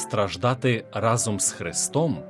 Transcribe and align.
страждати 0.00 0.84
разом 0.92 1.40
з 1.40 1.52
Христом 1.52 2.22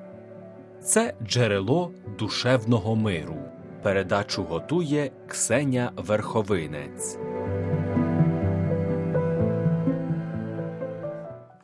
це 0.83 1.15
джерело 1.23 1.95
душевного 2.19 2.97
миру. 2.97 3.37
Передачу 3.83 4.43
готує 4.45 5.13
Ксеня 5.29 5.93
Верховинець. 5.97 7.19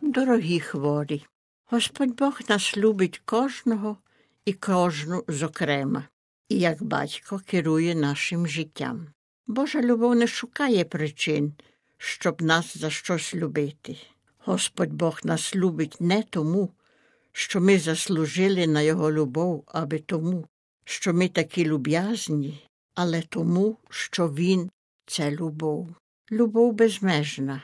Дорогі 0.00 0.60
хворі, 0.60 1.26
Господь 1.66 2.14
Бог 2.14 2.40
нас 2.48 2.76
любить 2.76 3.22
кожного 3.24 3.96
і 4.44 4.52
кожну 4.52 5.24
зокрема, 5.28 6.04
і 6.48 6.58
як 6.58 6.82
батько 6.82 7.40
керує 7.46 7.94
нашим 7.94 8.46
життям. 8.46 9.06
Божа 9.46 9.80
любов 9.80 10.14
не 10.14 10.26
шукає 10.26 10.84
причин, 10.84 11.54
щоб 11.98 12.42
нас 12.42 12.78
за 12.78 12.90
щось 12.90 13.34
любити. 13.34 13.96
Господь 14.46 14.92
Бог 14.92 15.20
нас 15.24 15.54
любить 15.54 16.00
не 16.00 16.22
тому, 16.22 16.70
що 17.32 17.60
ми 17.60 17.78
заслужили 17.78 18.66
на 18.66 18.80
Його 18.80 19.12
любов, 19.12 19.64
аби 19.66 19.98
тому, 19.98 20.46
що 20.84 21.14
ми 21.14 21.28
такі 21.28 21.64
люб'язні, 21.64 22.62
але 22.94 23.22
тому, 23.22 23.76
що 23.88 24.28
Він 24.28 24.70
це 25.06 25.30
любов. 25.30 25.94
Любов 26.30 26.72
безмежна, 26.72 27.62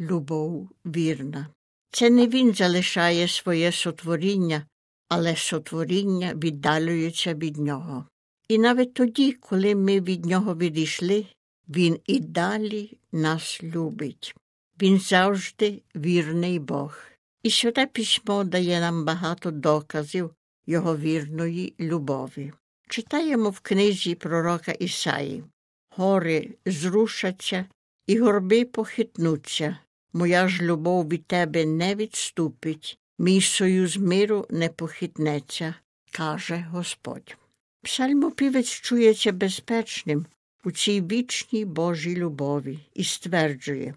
любов 0.00 0.68
вірна. 0.86 1.48
Це 1.90 2.10
не 2.10 2.26
він 2.26 2.54
залишає 2.54 3.28
своє 3.28 3.72
сотворіння, 3.72 4.66
але 5.08 5.36
сотворіння 5.36 6.34
віддалюється 6.34 7.34
від 7.34 7.56
нього. 7.56 8.06
І 8.48 8.58
навіть 8.58 8.94
тоді, 8.94 9.32
коли 9.32 9.74
ми 9.74 10.00
від 10.00 10.24
нього 10.26 10.56
відійшли, 10.56 11.26
він 11.68 11.98
і 12.06 12.20
далі 12.20 12.98
нас 13.12 13.62
любить. 13.62 14.34
Він 14.82 14.98
завжди 14.98 15.82
вірний 15.96 16.58
Бог. 16.58 16.98
І 17.42 17.50
святе 17.50 17.86
письмо 17.86 18.44
дає 18.44 18.80
нам 18.80 19.04
багато 19.04 19.50
доказів 19.50 20.30
його 20.66 20.96
вірної 20.96 21.74
любові. 21.80 22.52
Читаємо 22.88 23.50
в 23.50 23.60
книзі 23.60 24.14
пророка 24.14 24.72
Ісаї 24.72 25.44
Гори 25.96 26.50
зрушаться 26.66 27.66
і 28.06 28.18
горби 28.18 28.64
похитнуться. 28.64 29.78
Моя 30.12 30.48
ж 30.48 30.62
любов 30.62 31.08
від 31.08 31.26
тебе 31.26 31.64
не 31.64 31.94
відступить, 31.94 32.98
мій 33.18 33.40
союз 33.40 33.96
миру 33.96 34.46
не 34.50 34.68
похитнеться, 34.68 35.74
каже 36.12 36.66
Господь. 36.70 37.36
Псальмопівець 37.82 38.70
чується 38.70 39.32
безпечним 39.32 40.26
у 40.64 40.70
цій 40.70 41.00
вічній 41.00 41.64
Божій 41.64 42.16
любові 42.16 42.78
і 42.94 43.04
стверджує 43.04 43.94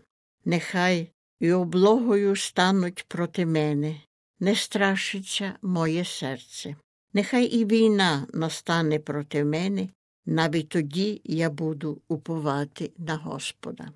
Нехай 0.48 1.12
і 1.40 1.52
облогою 1.52 2.36
стануть 2.36 3.06
проти 3.08 3.46
мене, 3.46 4.02
не 4.40 4.56
страшиться 4.56 5.54
моє 5.62 6.06
серце. 6.06 6.76
Нехай 7.14 7.46
і 7.46 7.66
війна 7.66 8.28
настане 8.34 9.00
проти 9.00 9.44
мене, 9.44 9.90
навіть 10.26 10.70
тоді 10.70 11.22
я 11.24 11.50
буду 11.50 12.02
уповати 12.08 12.92
на 12.98 13.16
Господа. 13.16 13.92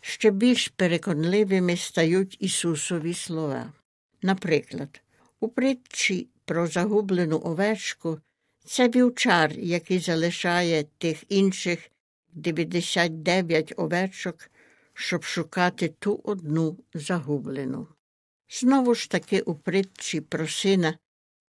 Ще 0.00 0.30
більш 0.30 0.68
переконливими 0.68 1.76
стають 1.76 2.36
Ісусові 2.40 3.14
слова. 3.14 3.72
Наприклад, 4.22 5.02
у 5.40 5.48
притчі 5.48 6.28
про 6.44 6.66
загублену 6.66 7.40
овечку 7.44 8.18
це 8.64 8.88
вівчар, 8.88 9.52
який 9.52 9.98
залишає 9.98 10.84
тих 10.98 11.24
інших 11.28 11.90
99 12.32 13.74
овечок, 13.76 14.50
щоб 14.94 15.24
шукати 15.24 15.88
ту 15.88 16.20
одну 16.24 16.78
загублену. 16.94 17.86
Знову 18.48 18.94
ж 18.94 19.10
таки 19.10 19.40
у 19.40 19.54
притчі 19.54 20.20
про 20.20 20.48
сина, 20.48 20.98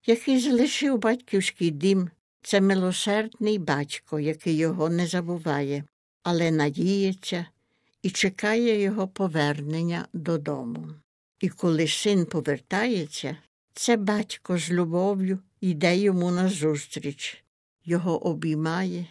який 0.06 0.40
залишив 0.40 0.98
батьківський 0.98 1.70
дім, 1.70 2.10
це 2.42 2.62
милосердний 2.62 3.58
батько, 3.60 4.20
який 4.20 4.58
його 4.58 4.90
не 4.90 5.08
забуває, 5.08 5.84
але 6.24 6.52
надіється 6.52 7.46
і 8.02 8.10
чекає 8.10 8.82
його 8.82 9.08
повернення 9.08 10.08
додому. 10.14 10.88
І 11.40 11.50
коли 11.50 11.88
син 11.88 12.26
повертається, 12.26 13.38
це 13.74 13.98
батько 13.98 14.58
з 14.58 14.72
любов'ю 14.72 15.40
йде 15.62 15.98
йому 15.98 16.32
назустріч, 16.32 17.44
його 17.86 18.28
обіймає, 18.28 19.06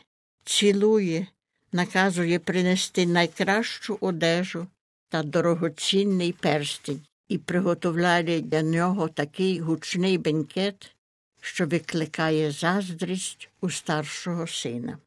цілує, 0.45 1.27
наказує 1.75 2.39
принести 2.39 3.07
найкращу 3.07 3.99
одежу 4.01 4.67
та 5.09 5.23
дорогоцінний 5.23 6.33
перстень 6.33 7.01
і 7.29 7.39
приготовляє 7.39 8.41
для 8.41 8.63
нього 8.63 9.09
такий 9.09 9.61
гучний 9.61 10.19
бенкет, 10.19 10.97
що 11.41 11.67
викликає 11.67 12.51
заздрість 12.51 13.49
у 13.61 13.71
старшого 13.71 14.47
сина. 14.47 14.99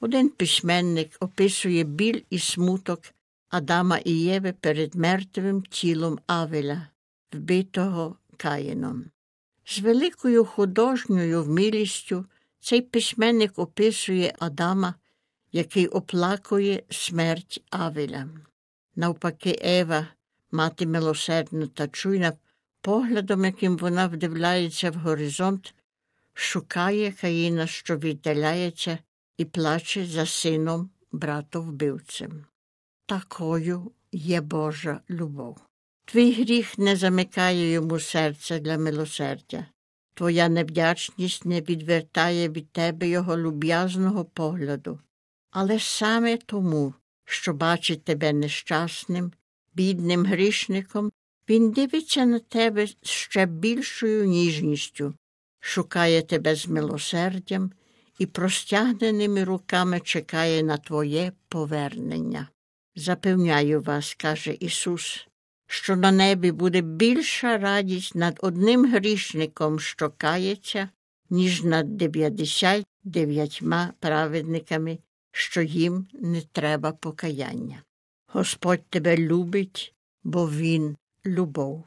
Один 0.00 0.28
письменник 0.28 1.16
описує 1.20 1.84
біль 1.84 2.20
і 2.30 2.38
смуток 2.38 3.00
Адама 3.48 3.98
і 3.98 4.12
Єви 4.12 4.54
перед 4.60 4.94
мертвим 4.94 5.62
тілом 5.62 6.18
Авеля, 6.26 6.86
вбитого 7.32 8.16
Каїном. 8.36 9.04
З 9.64 9.78
великою 9.78 10.44
художньою 10.44 11.42
вмілістю 11.42 12.24
цей 12.60 12.80
письменник 12.80 13.58
описує 13.58 14.34
Адама, 14.38 14.94
який 15.52 15.86
оплакує 15.86 16.82
смерть 16.90 17.62
Авеля. 17.70 18.28
Навпаки, 18.96 19.58
Ева, 19.62 20.06
мати 20.50 20.86
милосердна 20.86 21.66
та 21.66 21.88
чуйна, 21.88 22.32
поглядом, 22.80 23.44
яким 23.44 23.76
вона 23.76 24.06
вдивляється 24.06 24.90
в 24.90 24.94
горизонт, 24.94 25.74
шукає 26.34 27.12
Каїна, 27.12 27.66
що 27.66 27.96
віддаляється, 27.96 28.98
і 29.36 29.44
плаче 29.44 30.06
за 30.06 30.26
сином 30.26 30.90
братовбивцем. 31.12 32.44
Такою 33.06 33.92
є 34.12 34.40
Божа 34.40 35.00
любов. 35.10 35.58
Твій 36.04 36.32
гріх 36.32 36.78
не 36.78 36.96
замикає 36.96 37.72
йому 37.72 38.00
серця 38.00 38.58
для 38.58 38.78
милосердя, 38.78 39.66
твоя 40.14 40.48
невдячність 40.48 41.44
не 41.44 41.60
відвертає 41.60 42.48
від 42.48 42.70
тебе 42.72 43.08
його 43.08 43.38
люб'язного 43.38 44.24
погляду, 44.24 45.00
але 45.58 45.78
саме 45.80 46.36
тому, 46.36 46.94
що 47.24 47.52
бачить 47.52 48.04
тебе 48.04 48.32
нещасним, 48.32 49.32
бідним 49.74 50.24
грішником, 50.26 51.12
він 51.48 51.70
дивиться 51.70 52.26
на 52.26 52.38
тебе 52.38 52.86
з 52.86 52.96
ще 53.02 53.46
більшою 53.46 54.24
ніжністю, 54.24 55.14
шукає 55.60 56.22
тебе 56.22 56.54
з 56.54 56.68
милосердям 56.68 57.72
і 58.18 58.26
простягненими 58.26 59.44
руками 59.44 60.00
чекає 60.00 60.62
на 60.62 60.76
твоє 60.76 61.32
повернення. 61.48 62.48
Запевняю 62.96 63.80
вас, 63.80 64.14
каже 64.14 64.56
Ісус, 64.60 65.26
що 65.66 65.96
на 65.96 66.12
небі 66.12 66.52
буде 66.52 66.80
більша 66.80 67.58
радість 67.58 68.14
над 68.14 68.38
одним 68.42 68.92
грішником, 68.92 69.80
що 69.80 70.12
кається, 70.16 70.88
ніж 71.30 71.62
над 71.62 71.96
дев'ятдесят 71.96 72.86
дев'ятьма 73.04 73.92
праведниками, 74.00 74.98
що 75.36 75.62
їм 75.62 76.06
не 76.12 76.40
треба 76.40 76.92
покаяння. 76.92 77.82
Господь 78.26 78.86
тебе 78.90 79.16
любить, 79.16 79.94
бо 80.24 80.50
Він 80.50 80.96
любов. 81.26 81.84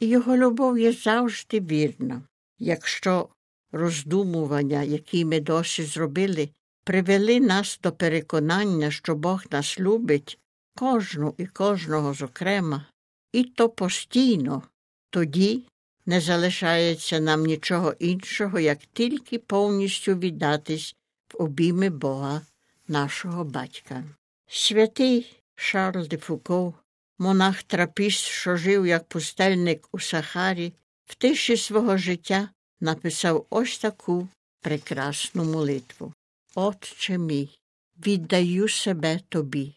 І 0.00 0.06
його 0.06 0.36
любов 0.36 0.78
є 0.78 0.92
завжди 0.92 1.60
вірна. 1.60 2.22
Якщо 2.58 3.28
роздумування, 3.72 4.82
які 4.82 5.24
ми 5.24 5.40
досі 5.40 5.82
зробили, 5.82 6.48
привели 6.84 7.40
нас 7.40 7.80
до 7.82 7.92
переконання, 7.92 8.90
що 8.90 9.14
Бог 9.14 9.44
нас 9.50 9.80
любить, 9.80 10.38
кожну 10.76 11.34
і 11.38 11.46
кожного 11.46 12.14
зокрема, 12.14 12.86
і 13.32 13.44
то 13.44 13.68
постійно, 13.68 14.62
тоді 15.10 15.64
не 16.06 16.20
залишається 16.20 17.20
нам 17.20 17.46
нічого 17.46 17.94
іншого, 17.98 18.60
як 18.60 18.78
тільки 18.92 19.38
повністю 19.38 20.14
віддатись 20.14 20.96
в 21.32 21.42
обійми 21.42 21.90
Бога, 21.90 22.40
нашого 22.88 23.44
батька. 23.44 24.04
Святий 24.48 25.42
Шарль 25.54 26.06
де 26.06 26.16
Фуко, 26.16 26.74
монах 27.18 27.62
трапіст, 27.62 28.24
що 28.24 28.56
жив 28.56 28.86
як 28.86 29.08
пустельник 29.08 29.88
у 29.92 30.00
Сахарі, 30.00 30.72
в 31.06 31.14
тиші 31.14 31.56
свого 31.56 31.96
життя 31.96 32.48
написав 32.80 33.46
ось 33.50 33.78
таку 33.78 34.28
прекрасну 34.60 35.44
молитву. 35.44 36.12
Отче 36.54 37.18
мій, 37.18 37.58
віддаю 38.06 38.68
себе 38.68 39.20
тобі. 39.28 39.76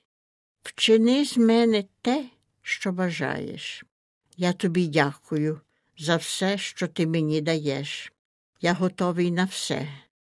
Вчини 0.64 1.26
з 1.26 1.38
мене 1.38 1.84
те, 2.02 2.26
що 2.62 2.92
бажаєш. 2.92 3.86
Я 4.38 4.54
тобі 4.54 4.88
дякую 4.88 5.62
за 5.98 6.16
все, 6.16 6.58
що 6.58 6.88
ти 6.88 7.08
мені 7.08 7.42
даєш. 7.42 8.14
Я 8.62 8.74
готовий 8.74 9.32
на 9.32 9.46
все. 9.46 9.88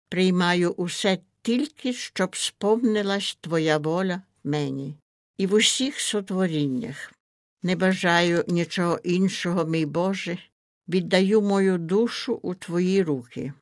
Приймаю 0.08 0.70
усе 0.70 1.18
тільки, 1.42 1.92
щоб 1.92 2.36
сповнилась 2.36 3.38
твоя 3.40 3.78
воля 3.78 4.22
мені 4.44 4.96
і 5.38 5.46
в 5.46 5.54
усіх 5.54 6.00
сотворіннях. 6.00 7.12
Не 7.62 7.76
бажаю 7.76 8.44
нічого 8.48 8.98
іншого, 9.04 9.64
мій 9.64 9.86
Боже, 9.86 10.38
віддаю 10.88 11.42
мою 11.42 11.78
душу 11.78 12.40
у 12.42 12.54
Твої 12.54 13.02
руки, 13.02 13.52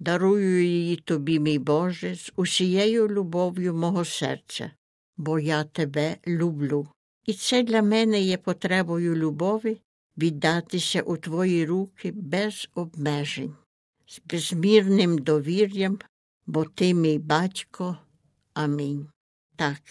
дарую 0.00 0.64
її 0.64 0.96
Тобі, 0.96 1.38
мій 1.38 1.58
Боже, 1.58 2.14
з 2.14 2.32
усією 2.36 3.08
любов'ю 3.08 3.74
мого 3.74 4.04
серця, 4.04 4.70
бо 5.16 5.38
я 5.38 5.64
Тебе 5.64 6.16
люблю. 6.26 6.88
І 7.26 7.34
це 7.34 7.62
для 7.62 7.82
мене 7.82 8.20
є 8.20 8.36
потребою 8.36 9.16
любові 9.16 9.80
віддатися 10.18 11.02
у 11.02 11.16
Твої 11.16 11.66
руки 11.66 12.12
без 12.12 12.68
обмежень, 12.74 13.54
з 14.06 14.20
безмірним 14.24 15.18
довір'ям, 15.18 15.98
бо 16.48 16.64
Ти 16.64 16.94
мій 16.94 17.18
батько. 17.18 17.96
Амінь. 18.54 19.08
Так, 19.56 19.82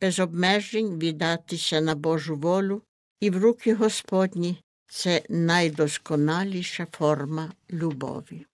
без 0.00 0.20
обмежень 0.20 0.98
віддатися 0.98 1.80
на 1.80 1.94
Божу 1.94 2.36
волю 2.36 2.82
і 3.20 3.30
в 3.30 3.36
руки 3.36 3.74
Господні 3.74 4.62
це 4.88 5.22
найдосконаліша 5.28 6.86
форма 6.92 7.52
любові. 7.70 8.46